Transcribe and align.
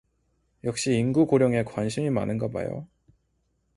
역시 0.63 0.95
인구 0.95 1.27
고령에 1.27 1.61
관심이 1.63 2.09
많은가 2.09 2.47
봐요. 2.47 2.87